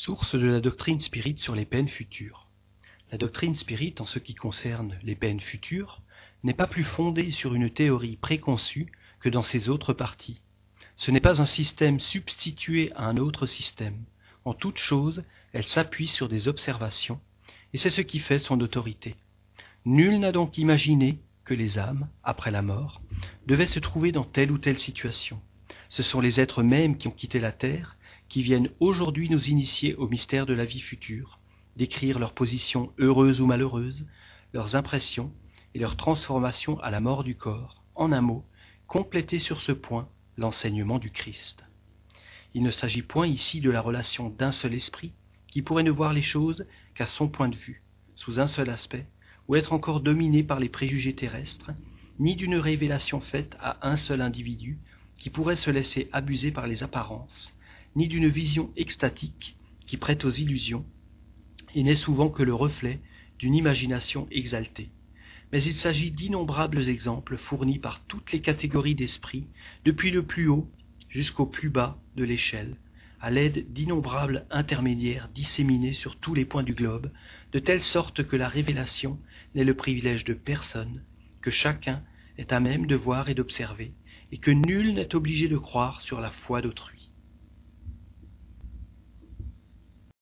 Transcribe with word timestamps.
Source 0.00 0.36
de 0.36 0.46
la 0.46 0.60
doctrine 0.60 1.00
spirite 1.00 1.40
sur 1.40 1.56
les 1.56 1.64
peines 1.64 1.88
futures. 1.88 2.46
La 3.10 3.18
doctrine 3.18 3.56
spirite, 3.56 4.00
en 4.00 4.06
ce 4.06 4.20
qui 4.20 4.36
concerne 4.36 4.96
les 5.02 5.16
peines 5.16 5.40
futures, 5.40 6.02
n'est 6.44 6.54
pas 6.54 6.68
plus 6.68 6.84
fondée 6.84 7.32
sur 7.32 7.52
une 7.52 7.68
théorie 7.68 8.16
préconçue 8.16 8.92
que 9.18 9.28
dans 9.28 9.42
ses 9.42 9.68
autres 9.68 9.92
parties. 9.92 10.40
Ce 10.94 11.10
n'est 11.10 11.18
pas 11.18 11.42
un 11.42 11.46
système 11.46 11.98
substitué 11.98 12.92
à 12.94 13.06
un 13.06 13.16
autre 13.16 13.46
système. 13.46 14.04
En 14.44 14.54
toute 14.54 14.78
chose, 14.78 15.24
elle 15.52 15.66
s'appuie 15.66 16.06
sur 16.06 16.28
des 16.28 16.46
observations, 16.46 17.20
et 17.72 17.76
c'est 17.76 17.90
ce 17.90 18.02
qui 18.02 18.20
fait 18.20 18.38
son 18.38 18.60
autorité. 18.60 19.16
Nul 19.84 20.20
n'a 20.20 20.30
donc 20.30 20.58
imaginé 20.58 21.18
que 21.44 21.54
les 21.54 21.76
âmes, 21.76 22.06
après 22.22 22.52
la 22.52 22.62
mort, 22.62 23.02
devaient 23.48 23.66
se 23.66 23.80
trouver 23.80 24.12
dans 24.12 24.22
telle 24.22 24.52
ou 24.52 24.58
telle 24.58 24.78
situation. 24.78 25.40
Ce 25.88 26.04
sont 26.04 26.20
les 26.20 26.38
êtres 26.38 26.62
mêmes 26.62 26.96
qui 26.96 27.08
ont 27.08 27.10
quitté 27.10 27.40
la 27.40 27.50
terre 27.50 27.97
qui 28.28 28.42
viennent 28.42 28.70
aujourd'hui 28.80 29.30
nous 29.30 29.48
initier 29.48 29.94
au 29.94 30.08
mystère 30.08 30.46
de 30.46 30.54
la 30.54 30.64
vie 30.64 30.80
future, 30.80 31.38
décrire 31.76 32.18
leur 32.18 32.34
position 32.34 32.92
heureuse 32.98 33.40
ou 33.40 33.46
malheureuse, 33.46 34.06
leurs 34.52 34.76
impressions 34.76 35.32
et 35.74 35.78
leur 35.78 35.96
transformation 35.96 36.78
à 36.80 36.90
la 36.90 37.00
mort 37.00 37.24
du 37.24 37.34
corps, 37.34 37.82
en 37.94 38.12
un 38.12 38.20
mot, 38.20 38.44
compléter 38.86 39.38
sur 39.38 39.60
ce 39.60 39.72
point 39.72 40.08
l'enseignement 40.36 40.98
du 40.98 41.10
Christ. 41.10 41.64
Il 42.54 42.62
ne 42.62 42.70
s'agit 42.70 43.02
point 43.02 43.26
ici 43.26 43.60
de 43.60 43.70
la 43.70 43.80
relation 43.80 44.30
d'un 44.30 44.52
seul 44.52 44.74
esprit, 44.74 45.12
qui 45.46 45.62
pourrait 45.62 45.82
ne 45.82 45.90
voir 45.90 46.12
les 46.12 46.22
choses 46.22 46.66
qu'à 46.94 47.06
son 47.06 47.28
point 47.28 47.48
de 47.48 47.56
vue, 47.56 47.82
sous 48.14 48.40
un 48.40 48.46
seul 48.46 48.70
aspect, 48.70 49.06
ou 49.46 49.56
être 49.56 49.72
encore 49.72 50.00
dominé 50.00 50.42
par 50.42 50.60
les 50.60 50.68
préjugés 50.68 51.14
terrestres, 51.14 51.70
ni 52.18 52.36
d'une 52.36 52.56
révélation 52.56 53.20
faite 53.20 53.56
à 53.60 53.88
un 53.88 53.96
seul 53.96 54.20
individu, 54.20 54.78
qui 55.16 55.30
pourrait 55.30 55.56
se 55.56 55.70
laisser 55.70 56.08
abuser 56.12 56.52
par 56.52 56.66
les 56.66 56.82
apparences, 56.82 57.54
ni 57.98 58.06
d'une 58.06 58.28
vision 58.28 58.70
extatique 58.76 59.56
qui 59.84 59.96
prête 59.96 60.24
aux 60.24 60.30
illusions, 60.30 60.86
et 61.74 61.82
n'est 61.82 61.96
souvent 61.96 62.28
que 62.28 62.44
le 62.44 62.54
reflet 62.54 63.00
d'une 63.40 63.56
imagination 63.56 64.28
exaltée. 64.30 64.90
Mais 65.50 65.60
il 65.60 65.74
s'agit 65.74 66.12
d'innombrables 66.12 66.88
exemples 66.88 67.36
fournis 67.36 67.80
par 67.80 68.04
toutes 68.04 68.30
les 68.30 68.40
catégories 68.40 68.94
d'esprit, 68.94 69.48
depuis 69.84 70.12
le 70.12 70.22
plus 70.22 70.46
haut 70.46 70.70
jusqu'au 71.08 71.44
plus 71.44 71.70
bas 71.70 71.98
de 72.14 72.22
l'échelle, 72.22 72.76
à 73.20 73.30
l'aide 73.30 73.72
d'innombrables 73.72 74.46
intermédiaires 74.48 75.28
disséminés 75.34 75.92
sur 75.92 76.20
tous 76.20 76.34
les 76.34 76.44
points 76.44 76.62
du 76.62 76.74
globe, 76.74 77.10
de 77.50 77.58
telle 77.58 77.82
sorte 77.82 78.24
que 78.24 78.36
la 78.36 78.46
révélation 78.46 79.18
n'est 79.56 79.64
le 79.64 79.74
privilège 79.74 80.22
de 80.22 80.34
personne, 80.34 81.02
que 81.40 81.50
chacun 81.50 82.04
est 82.36 82.52
à 82.52 82.60
même 82.60 82.86
de 82.86 82.94
voir 82.94 83.28
et 83.28 83.34
d'observer, 83.34 83.92
et 84.30 84.38
que 84.38 84.52
nul 84.52 84.94
n'est 84.94 85.16
obligé 85.16 85.48
de 85.48 85.58
croire 85.58 86.00
sur 86.02 86.20
la 86.20 86.30
foi 86.30 86.62
d'autrui. 86.62 87.10